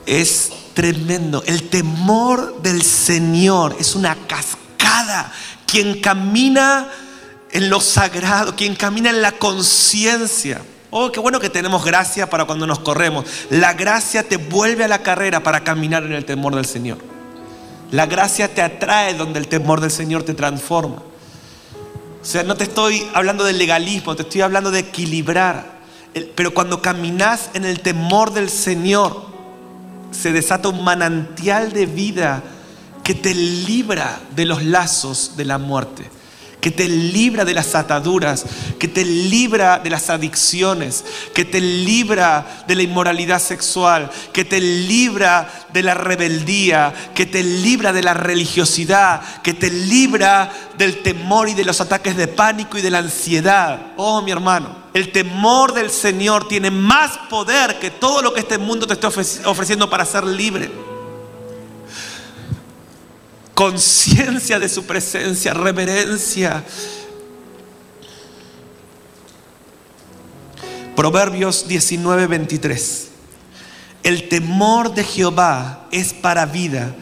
[0.09, 1.43] es tremendo.
[1.45, 5.31] El temor del Señor es una cascada.
[5.67, 6.89] Quien camina
[7.51, 10.61] en lo sagrado, quien camina en la conciencia.
[10.89, 13.25] Oh, qué bueno que tenemos gracia para cuando nos corremos.
[13.51, 16.97] La gracia te vuelve a la carrera para caminar en el temor del Señor.
[17.91, 21.03] La gracia te atrae donde el temor del Señor te transforma.
[22.21, 25.79] O sea, no te estoy hablando del legalismo, te estoy hablando de equilibrar.
[26.35, 29.38] Pero cuando caminas en el temor del Señor,
[30.11, 32.43] se desata un manantial de vida
[33.03, 36.18] que te libra de los lazos de la muerte
[36.61, 38.45] que te libra de las ataduras,
[38.77, 44.59] que te libra de las adicciones, que te libra de la inmoralidad sexual, que te
[44.59, 51.47] libra de la rebeldía, que te libra de la religiosidad, que te libra del temor
[51.47, 53.93] y de los ataques de pánico y de la ansiedad.
[53.95, 58.57] Oh, mi hermano, el temor del Señor tiene más poder que todo lo que este
[58.57, 60.88] mundo te está ofreciendo para ser libre
[63.59, 66.63] conciencia de su presencia, reverencia.
[70.95, 73.09] Proverbios 19, 23.
[74.01, 76.95] El temor de Jehová es para vida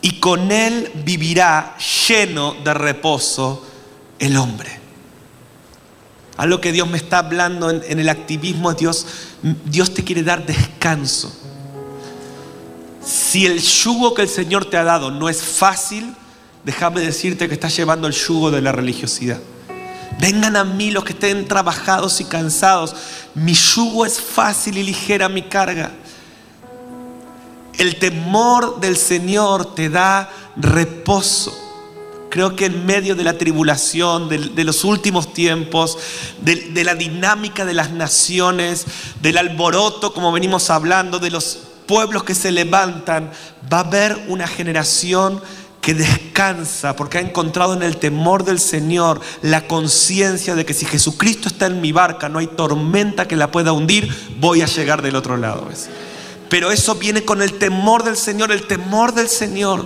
[0.00, 1.76] y con él vivirá
[2.08, 3.62] lleno de reposo
[4.18, 4.80] el hombre.
[6.38, 9.06] A lo que Dios me está hablando en, en el activismo, Dios,
[9.66, 11.53] Dios te quiere dar descanso.
[13.04, 16.14] Si el yugo que el Señor te ha dado no es fácil,
[16.64, 19.40] déjame decirte que estás llevando el yugo de la religiosidad.
[20.20, 22.94] Vengan a mí los que estén trabajados y cansados.
[23.34, 25.90] Mi yugo es fácil y ligera mi carga.
[27.76, 31.52] El temor del Señor te da reposo.
[32.30, 35.98] Creo que en medio de la tribulación, de, los últimos tiempos,
[36.40, 38.86] de, de la dinámica de las naciones,
[39.20, 43.30] del alboroto, como venimos hablando, de los pueblos que se levantan,
[43.72, 45.40] va a haber una generación
[45.84, 50.86] que descansa porque ha encontrado en el temor del Señor la conciencia de que si
[50.86, 54.08] Jesucristo está en mi barca, no hay tormenta que la pueda hundir,
[54.40, 55.68] voy a llegar del otro lado.
[56.48, 59.84] Pero eso viene con el temor del Señor, el temor del Señor.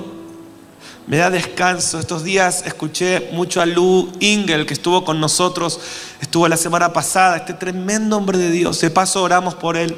[1.09, 1.99] Me da descanso.
[1.99, 5.81] Estos días escuché mucho a Lou Ingel, que estuvo con nosotros,
[6.21, 8.81] estuvo la semana pasada, este tremendo hombre de Dios.
[8.81, 9.97] De paso oramos por él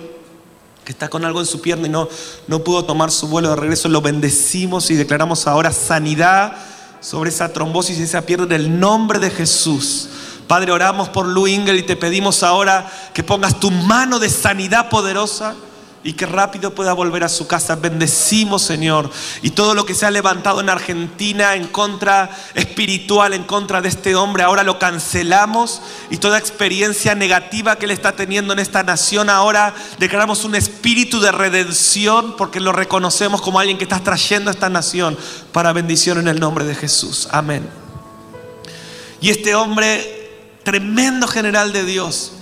[0.90, 2.08] está con algo en su pierna y no,
[2.46, 6.52] no pudo tomar su vuelo de regreso, lo bendecimos y declaramos ahora sanidad
[7.00, 10.08] sobre esa trombosis y esa pierna en el nombre de Jesús.
[10.46, 14.90] Padre, oramos por Lou Ingel y te pedimos ahora que pongas tu mano de sanidad
[14.90, 15.54] poderosa
[16.02, 17.76] y que rápido pueda volver a su casa.
[17.76, 19.10] Bendecimos, Señor.
[19.42, 23.90] Y todo lo que se ha levantado en Argentina en contra espiritual, en contra de
[23.90, 25.82] este hombre, ahora lo cancelamos.
[26.08, 31.20] Y toda experiencia negativa que él está teniendo en esta nación, ahora declaramos un espíritu
[31.20, 35.18] de redención porque lo reconocemos como alguien que está trayendo a esta nación
[35.52, 37.28] para bendición en el nombre de Jesús.
[37.30, 37.68] Amén.
[39.20, 40.30] Y este hombre,
[40.62, 42.32] tremendo general de Dios,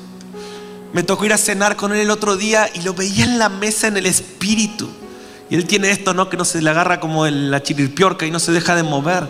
[0.93, 3.49] me tocó ir a cenar con él el otro día y lo veía en la
[3.49, 4.89] mesa en el espíritu.
[5.51, 6.29] Y él tiene esto, ¿no?
[6.29, 9.27] Que no se le agarra como la chirirpiorca y no se deja de mover.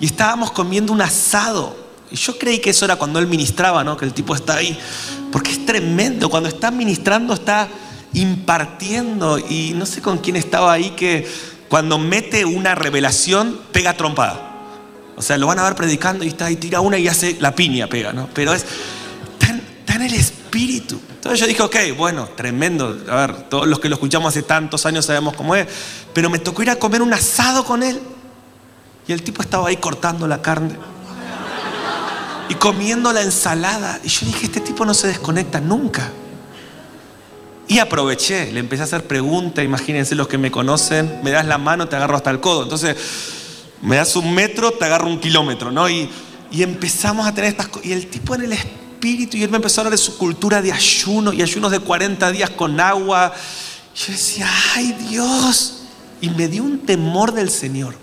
[0.00, 1.76] Y estábamos comiendo un asado.
[2.10, 3.96] Y yo creí que eso era cuando él ministraba, ¿no?
[3.96, 4.78] Que el tipo está ahí.
[5.32, 6.28] Porque es tremendo.
[6.28, 7.68] Cuando está ministrando, está
[8.12, 9.38] impartiendo.
[9.38, 11.26] Y no sé con quién estaba ahí que
[11.68, 14.50] cuando mete una revelación, pega trompada.
[15.16, 17.54] O sea, lo van a ver predicando y está ahí, tira una y hace la
[17.54, 18.28] piña, pega, ¿no?
[18.34, 18.66] Pero es
[19.94, 21.00] tan, tan el espíritu.
[21.08, 22.96] Entonces yo dije, ok, bueno, tremendo.
[23.08, 25.66] A ver, todos los que lo escuchamos hace tantos años sabemos cómo es.
[26.12, 28.00] Pero me tocó ir a comer un asado con él.
[29.06, 30.76] Y el tipo estaba ahí cortando la carne.
[32.48, 34.00] y comiendo la ensalada.
[34.02, 36.10] Y yo dije, este tipo no se desconecta nunca.
[37.66, 41.56] Y aproveché, le empecé a hacer preguntas, imagínense los que me conocen, me das la
[41.56, 42.64] mano, te agarro hasta el codo.
[42.64, 42.94] Entonces,
[43.80, 45.88] me das un metro, te agarro un kilómetro, ¿no?
[45.88, 46.10] Y,
[46.50, 47.86] y empezamos a tener estas cosas.
[47.86, 50.62] Y el tipo en el espíritu, y él me empezó a hablar de su cultura
[50.62, 53.32] de ayuno, y ayunos de 40 días con agua.
[53.94, 55.82] Yo decía, ay Dios.
[56.20, 57.94] Y me dio un temor del Señor.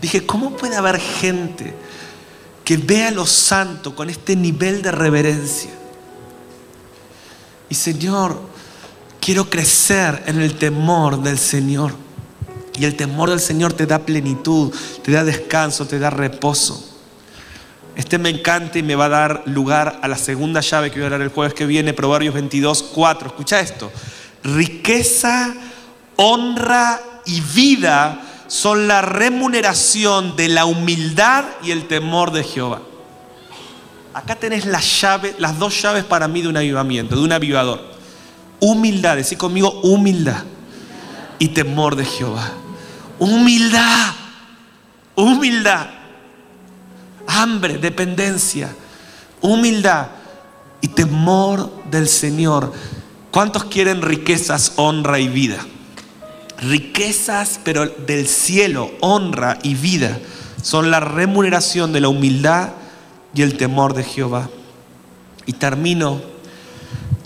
[0.00, 1.74] Dije, ¿cómo puede haber gente
[2.64, 5.70] que vea a los santos con este nivel de reverencia?
[7.68, 8.40] Y Señor,
[9.20, 11.94] quiero crecer en el temor del Señor.
[12.78, 14.72] Y el temor del Señor te da plenitud,
[15.02, 16.95] te da descanso, te da reposo.
[17.96, 21.04] Este me encanta y me va a dar lugar a la segunda llave que voy
[21.04, 23.28] a hablar el jueves que viene, Proverbios 22, 4.
[23.28, 23.90] Escucha esto.
[24.44, 25.54] Riqueza,
[26.16, 32.82] honra y vida son la remuneración de la humildad y el temor de Jehová.
[34.12, 37.80] Acá tenés la llave, las dos llaves para mí de un avivamiento, de un avivador.
[38.60, 40.44] Humildad, decí conmigo humildad
[41.38, 42.50] y temor de Jehová.
[43.18, 44.12] Humildad,
[45.14, 45.95] humildad.
[47.36, 48.74] Hambre, dependencia,
[49.42, 50.06] humildad
[50.80, 52.72] y temor del Señor.
[53.30, 55.58] ¿Cuántos quieren riquezas, honra y vida?
[56.62, 60.18] Riquezas, pero del cielo, honra y vida,
[60.62, 62.70] son la remuneración de la humildad
[63.34, 64.48] y el temor de Jehová.
[65.44, 66.22] Y termino,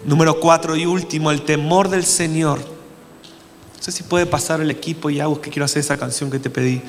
[0.04, 2.58] número cuatro y último, el temor del Señor.
[2.58, 6.40] No sé si puede pasar el equipo y hago que quiero hacer esa canción que
[6.40, 6.82] te pedí.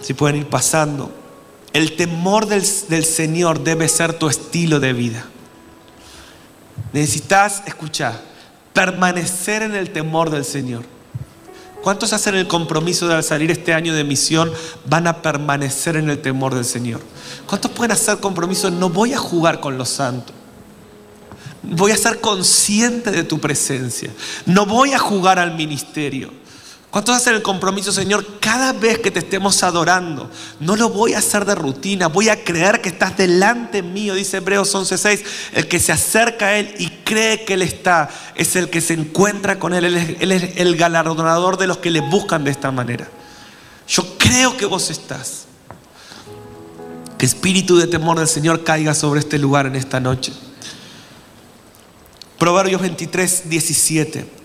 [0.00, 1.19] Si pueden ir pasando.
[1.72, 5.24] El temor del, del Señor debe ser tu estilo de vida.
[6.92, 8.20] Necesitas, escuchar,
[8.72, 10.84] permanecer en el temor del Señor.
[11.82, 14.52] ¿Cuántos hacen el compromiso de al salir este año de misión
[14.84, 17.00] van a permanecer en el temor del Señor?
[17.46, 18.70] ¿Cuántos pueden hacer compromiso?
[18.70, 20.34] No voy a jugar con los santos.
[21.62, 24.10] Voy a ser consciente de tu presencia.
[24.44, 26.32] No voy a jugar al ministerio.
[26.90, 28.40] ¿Cuántos hacen el compromiso, Señor?
[28.40, 32.42] Cada vez que te estemos adorando, no lo voy a hacer de rutina, voy a
[32.42, 35.22] creer que estás delante mío, dice Hebreos 11:6.
[35.52, 38.94] El que se acerca a Él y cree que Él está, es el que se
[38.94, 39.84] encuentra con Él.
[39.84, 43.06] Él es, él es el galardonador de los que le buscan de esta manera.
[43.86, 45.44] Yo creo que vos estás.
[47.18, 50.32] Que espíritu de temor del Señor caiga sobre este lugar en esta noche.
[52.36, 54.39] Proverbios 23, 17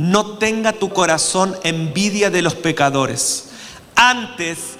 [0.00, 3.50] no tenga tu corazón envidia de los pecadores.
[3.94, 4.78] Antes,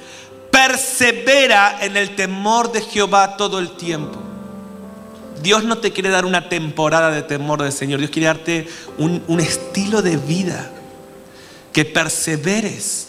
[0.51, 4.19] persevera en el temor de Jehová todo el tiempo.
[5.43, 7.99] Dios no te quiere dar una temporada de temor del Señor.
[7.99, 10.71] Dios quiere darte un, un estilo de vida.
[11.75, 13.09] Que perseveres.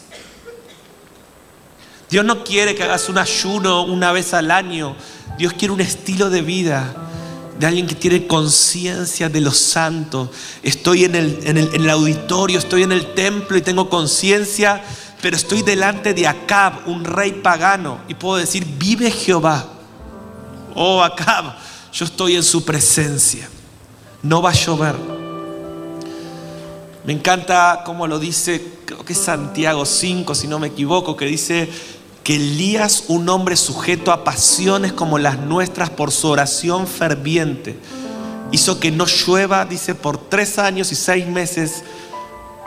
[2.10, 4.96] Dios no quiere que hagas un ayuno una vez al año.
[5.38, 6.94] Dios quiere un estilo de vida
[7.58, 10.30] de alguien que tiene conciencia de los santos.
[10.62, 14.82] Estoy en el, en, el, auditorio, estoy en el templo y tengo conciencia,
[15.20, 19.68] pero estoy delante de Acab, un rey pagano, y puedo decir, vive Jehová.
[20.74, 21.54] Oh Acab,
[21.92, 23.48] yo estoy en su presencia.
[24.22, 24.96] No va a llover.
[27.04, 31.26] Me encanta como lo dice, creo que es Santiago 5, si no me equivoco, que
[31.26, 31.68] dice,
[32.22, 37.76] que Elías, un hombre sujeto a pasiones como las nuestras por su oración ferviente,
[38.52, 41.82] hizo que no llueva, dice, por tres años y seis meses,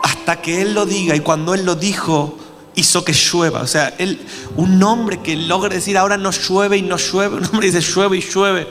[0.03, 1.15] hasta que Él lo diga.
[1.15, 2.37] Y cuando Él lo dijo,
[2.75, 3.61] hizo que llueva.
[3.61, 4.19] O sea, él,
[4.55, 8.17] un hombre que logra decir ahora no llueve y no llueve, un hombre dice llueve
[8.17, 8.67] y llueve.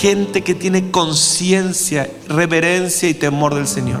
[0.00, 4.00] Gente que tiene conciencia, reverencia y temor del Señor.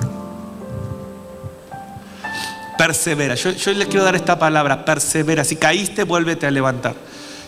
[2.78, 3.34] Persevera.
[3.34, 5.44] Yo, yo les quiero dar esta palabra, persevera.
[5.44, 6.94] Si caíste, vuélvete a levantar.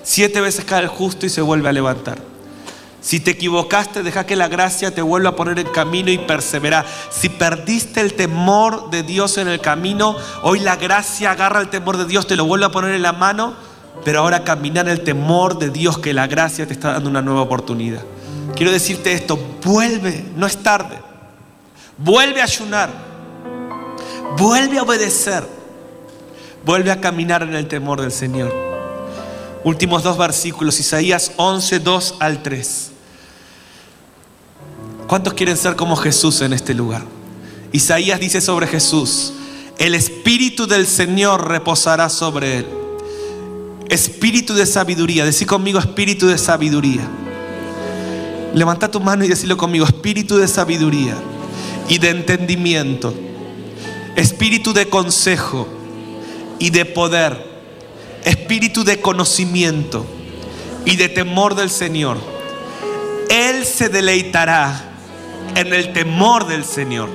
[0.02, 2.18] Siete veces cae el justo y se vuelve a levantar.
[3.00, 6.84] Si te equivocaste, deja que la gracia te vuelva a poner en camino y persevera.
[7.10, 11.96] Si perdiste el temor de Dios en el camino, hoy la gracia agarra el temor
[11.96, 13.54] de Dios, te lo vuelve a poner en la mano,
[14.04, 17.22] pero ahora caminar en el temor de Dios, que la gracia te está dando una
[17.22, 18.02] nueva oportunidad.
[18.54, 20.98] Quiero decirte esto, vuelve, no es tarde.
[21.96, 23.09] Vuelve a ayunar.
[24.36, 25.46] Vuelve a obedecer.
[26.64, 28.52] Vuelve a caminar en el temor del Señor.
[29.64, 32.90] Últimos dos versículos, Isaías 11, 2 al 3.
[35.06, 37.02] ¿Cuántos quieren ser como Jesús en este lugar?
[37.72, 39.32] Isaías dice sobre Jesús,
[39.78, 42.66] el Espíritu del Señor reposará sobre él.
[43.88, 47.08] Espíritu de sabiduría, decí conmigo espíritu de sabiduría.
[48.54, 51.16] Levanta tu mano y decilo conmigo, espíritu de sabiduría
[51.88, 53.12] y de entendimiento
[54.16, 55.68] espíritu de consejo
[56.58, 57.44] y de poder,
[58.24, 60.06] espíritu de conocimiento
[60.84, 62.18] y de temor del Señor.
[63.28, 64.90] Él se deleitará
[65.54, 67.08] en el temor del Señor.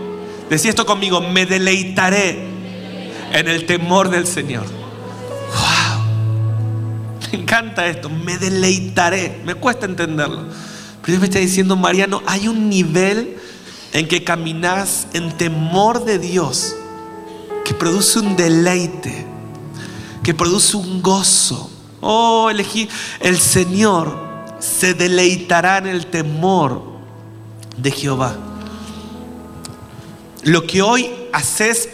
[0.49, 2.39] Decía esto conmigo, me deleitaré
[3.33, 4.65] en el temor del Señor.
[4.65, 6.03] Wow.
[7.31, 9.41] Me encanta esto, me deleitaré.
[9.45, 10.43] Me cuesta entenderlo.
[11.01, 13.37] Pero Dios me está diciendo, Mariano, hay un nivel
[13.93, 16.75] en que caminas en temor de Dios
[17.65, 19.25] que produce un deleite,
[20.23, 21.69] que produce un gozo.
[21.99, 22.87] Oh, elegí,
[23.19, 24.17] el Señor
[24.59, 26.83] se deleitará en el temor
[27.75, 28.35] de Jehová.
[30.43, 31.89] Lo que hoy haces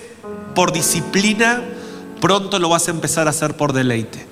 [0.53, 1.63] por disciplina,
[2.19, 4.27] pronto lo vas a empezar a hacer por deleite.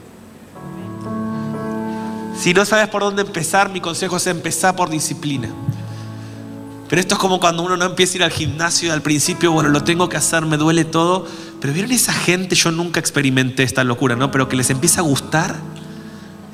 [2.38, 5.50] Si no sabes por dónde empezar, mi consejo es empezar por disciplina.
[6.90, 9.52] Pero esto es como cuando uno no empieza a ir al gimnasio y al principio,
[9.52, 11.28] bueno, lo tengo que hacer, me duele todo.
[11.62, 14.32] Pero vieron esa gente, yo nunca experimenté esta locura, ¿no?
[14.32, 15.56] Pero que les empieza a gustar.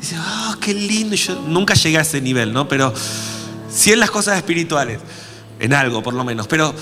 [0.01, 1.15] Dice, oh, qué lindo.
[1.15, 2.67] Yo nunca llegué a ese nivel, ¿no?
[2.67, 2.93] Pero
[3.69, 4.99] sí en las cosas espirituales,
[5.57, 6.47] en algo por lo menos.
[6.47, 6.75] Pero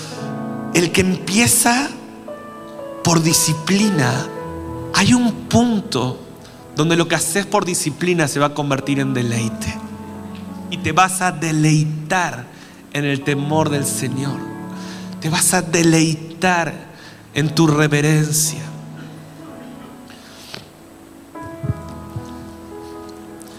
[0.74, 1.90] el que empieza
[3.04, 4.26] por disciplina,
[4.94, 6.18] hay un punto
[6.74, 9.78] donde lo que haces por disciplina se va a convertir en deleite.
[10.72, 12.52] Y te vas a deleitar
[12.94, 14.40] en el temor del Señor.
[15.20, 16.72] Te vas a deleitar
[17.34, 18.60] en tu reverencia.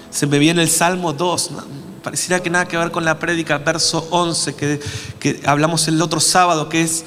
[0.10, 1.52] Se me viene el Salmo 2,
[2.02, 4.80] pareciera que nada que ver con la prédica, verso 11, que,
[5.20, 7.04] que hablamos el otro sábado, que es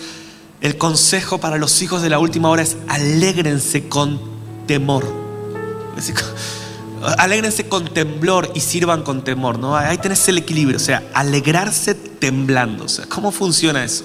[0.60, 4.20] el consejo para los hijos de la última hora es alégrense con
[4.66, 5.06] temor.
[7.18, 9.76] Alégrense con temblor y sirvan con temor, ¿no?
[9.76, 12.86] Ahí tenés el equilibrio, o sea, alegrarse temblando.
[13.08, 14.04] ¿cómo funciona eso?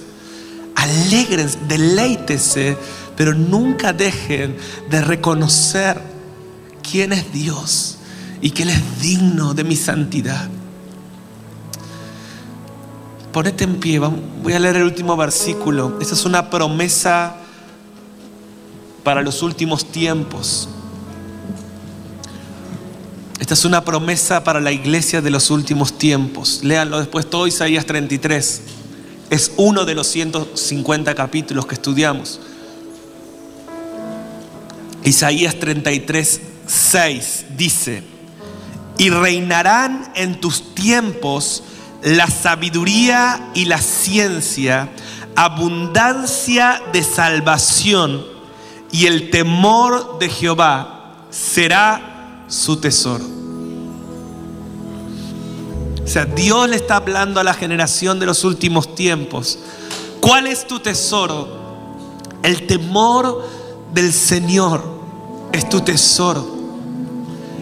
[0.75, 2.77] Alégrense, deleítese,
[3.15, 4.57] pero nunca dejen
[4.89, 6.01] de reconocer
[6.89, 7.97] quién es Dios
[8.41, 10.49] y que Él es digno de mi santidad.
[13.31, 15.97] Ponete en pie, voy a leer el último versículo.
[15.99, 17.37] Esta es una promesa
[19.03, 20.69] para los últimos tiempos.
[23.43, 26.61] Esta es una promesa para la iglesia de los últimos tiempos.
[26.63, 28.61] Léanlo después todo Isaías 33.
[29.29, 32.39] Es uno de los 150 capítulos que estudiamos.
[35.03, 38.03] Isaías 33, 6 dice,
[38.97, 41.63] y reinarán en tus tiempos
[42.01, 44.89] la sabiduría y la ciencia,
[45.35, 48.25] abundancia de salvación
[48.89, 52.12] y el temor de Jehová será
[52.53, 53.25] su tesoro.
[56.03, 59.57] O sea, Dios le está hablando a la generación de los últimos tiempos.
[60.21, 61.47] ¿Cuál es tu tesoro?
[62.43, 63.43] El temor
[63.93, 64.83] del Señor
[65.51, 66.45] es tu tesoro.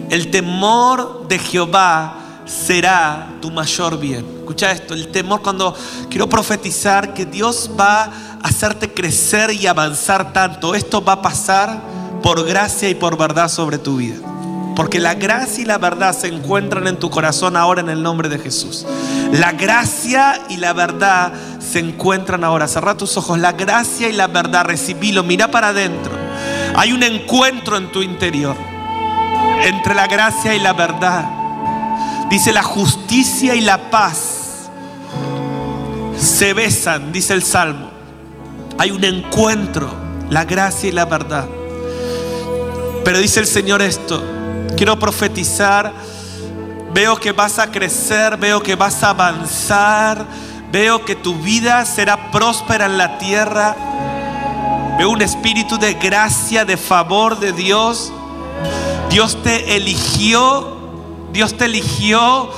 [0.09, 4.25] El temor de Jehová será tu mayor bien.
[4.39, 5.73] Escucha esto, el temor cuando
[6.09, 8.11] quiero profetizar que Dios va a
[8.43, 10.75] hacerte crecer y avanzar tanto.
[10.75, 11.81] Esto va a pasar
[12.21, 14.30] por gracia y por verdad sobre tu vida.
[14.82, 18.29] Porque la gracia y la verdad se encuentran en tu corazón ahora en el nombre
[18.29, 18.84] de Jesús.
[19.32, 22.67] La gracia y la verdad se encuentran ahora.
[22.67, 23.38] Cerra tus ojos.
[23.38, 25.21] La gracia y la verdad, recibilo.
[25.21, 26.11] Mira para adentro.
[26.75, 28.55] Hay un encuentro en tu interior
[29.61, 31.29] entre la gracia y la verdad.
[32.32, 34.69] Dice la justicia y la paz
[36.17, 37.91] se besan, dice el Salmo.
[38.79, 39.93] Hay un encuentro,
[40.32, 41.45] la gracia y la verdad.
[43.05, 44.40] Pero dice el Señor esto,
[44.78, 45.93] quiero profetizar,
[46.93, 50.26] veo que vas a crecer, veo que vas a avanzar,
[50.72, 53.76] veo que tu vida será próspera en la tierra,
[54.97, 58.11] veo un espíritu de gracia, de favor de Dios.
[59.09, 60.78] Dios te eligió,
[61.34, 62.49] Dios te eligió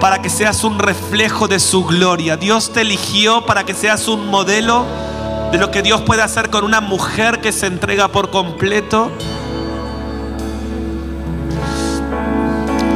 [0.00, 2.36] para que seas un reflejo de su gloria.
[2.36, 4.86] Dios te eligió para que seas un modelo
[5.50, 9.10] de lo que Dios puede hacer con una mujer que se entrega por completo.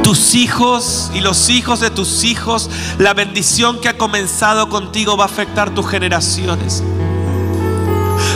[0.03, 5.23] Tus hijos y los hijos de tus hijos, la bendición que ha comenzado contigo va
[5.23, 6.83] a afectar tus generaciones.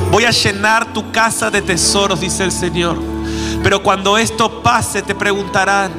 [0.09, 2.97] Voy a llenar tu casa de tesoros, dice el Señor.
[3.61, 5.91] Pero cuando esto pase, te preguntarán,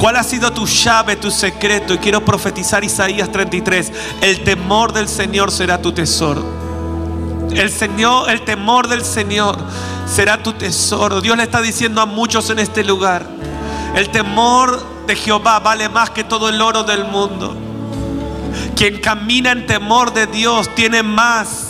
[0.00, 1.94] ¿cuál ha sido tu llave, tu secreto?
[1.94, 6.44] Y quiero profetizar Isaías 33, el temor del Señor será tu tesoro.
[7.52, 9.56] El Señor, el temor del Señor
[10.06, 11.20] será tu tesoro.
[11.20, 13.26] Dios le está diciendo a muchos en este lugar,
[13.94, 17.56] el temor de Jehová vale más que todo el oro del mundo.
[18.76, 21.68] Quien camina en temor de Dios tiene más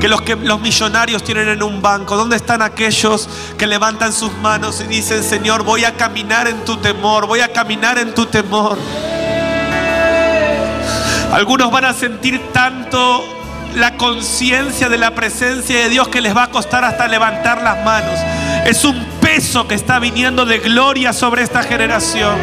[0.00, 2.16] que los que los millonarios tienen en un banco.
[2.16, 6.76] ¿Dónde están aquellos que levantan sus manos y dicen, Señor, voy a caminar en tu
[6.76, 8.78] temor, voy a caminar en tu temor?
[11.32, 13.24] Algunos van a sentir tanto
[13.74, 17.84] la conciencia de la presencia de Dios que les va a costar hasta levantar las
[17.84, 18.18] manos.
[18.64, 19.02] Es un
[19.36, 22.38] peso que está viniendo de gloria sobre esta generación.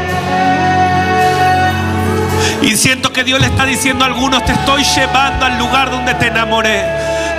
[2.62, 6.14] Y siento que Dios le está diciendo a algunos, te estoy llevando al lugar donde
[6.14, 6.86] te enamoré.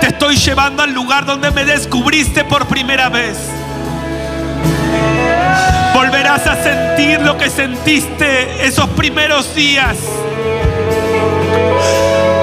[0.01, 3.37] Te estoy llevando al lugar donde me descubriste por primera vez.
[5.93, 9.95] Volverás a sentir lo que sentiste esos primeros días.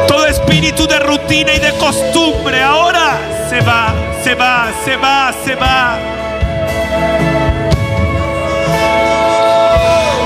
[0.08, 3.18] Todo espíritu de rutina y de costumbre ahora
[3.50, 3.92] se va,
[4.24, 6.21] se va, se va, se va.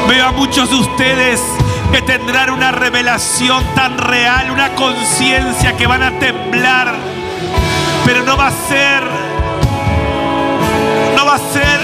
[0.08, 1.42] Veo a muchos de ustedes
[1.92, 6.94] que tendrán una revelación tan real, una conciencia que van a temblar,
[8.04, 9.02] pero no va a ser,
[11.16, 11.80] no va a ser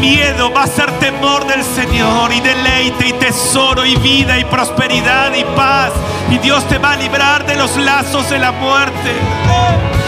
[0.00, 5.34] miedo, va a ser temor del Señor y deleite y tesoro y vida y prosperidad
[5.34, 5.92] y paz.
[6.30, 9.99] Y Dios te va a librar de los lazos de la muerte.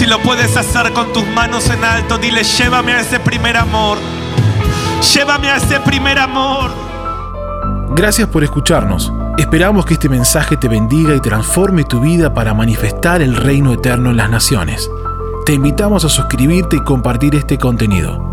[0.00, 3.98] Si lo puedes hacer con tus manos en alto, dile, llévame a ese primer amor.
[5.14, 6.70] Llévame a ese primer amor.
[7.90, 9.12] Gracias por escucharnos.
[9.36, 14.08] Esperamos que este mensaje te bendiga y transforme tu vida para manifestar el reino eterno
[14.08, 14.90] en las naciones.
[15.44, 18.24] Te invitamos a suscribirte y compartir este contenido.